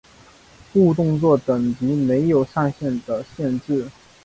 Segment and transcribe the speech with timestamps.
[0.73, 3.85] 误动作等级没有上限的限制。